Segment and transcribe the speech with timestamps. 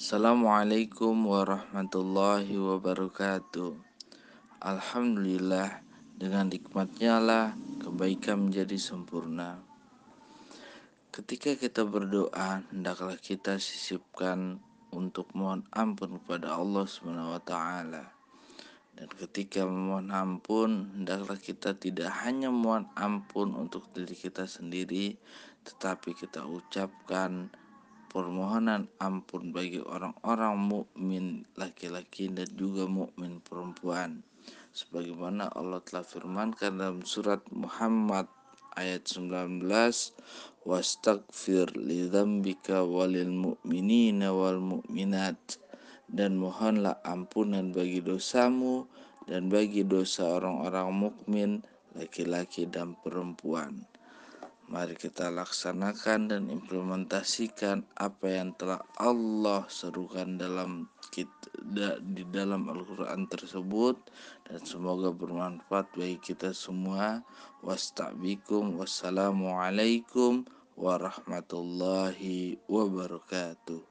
[0.00, 3.76] Assalamualaikum warahmatullahi wabarakatuh.
[4.64, 5.84] Alhamdulillah
[6.16, 7.52] dengan nikmatnya lah
[7.84, 9.60] kebaikan menjadi sempurna.
[11.12, 17.52] Ketika kita berdoa hendaklah kita sisipkan untuk mohon ampun kepada Allah SWT
[18.96, 25.20] dan ketika memohon ampun hendaklah kita tidak hanya mohon ampun untuk diri kita sendiri
[25.68, 27.52] tetapi kita ucapkan
[28.10, 34.26] permohonan ampun bagi orang-orang mukmin laki-laki dan juga mukmin perempuan.
[34.74, 38.26] Sebagaimana Allah telah firmankan dalam surat Muhammad
[38.74, 39.62] ayat 19
[40.66, 45.38] wastaghfir lidzambika walil mu'minina wal mu'minat.
[46.10, 48.90] Dan mohonlah ampunan bagi dosamu
[49.30, 51.50] dan bagi dosa orang-orang mukmin
[51.94, 53.86] laki-laki dan perempuan
[54.70, 63.26] Mari kita laksanakan dan implementasikan apa yang telah Allah serukan dalam kita, di dalam Al-Quran
[63.26, 63.98] tersebut
[64.46, 67.26] dan semoga bermanfaat bagi kita semua.
[67.66, 70.46] Wassalamualaikum
[70.78, 73.89] warahmatullahi wabarakatuh.